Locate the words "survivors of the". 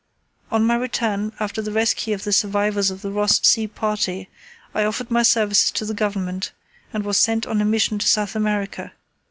2.33-3.11